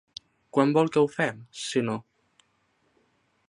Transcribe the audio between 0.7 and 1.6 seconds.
vol que ho fem,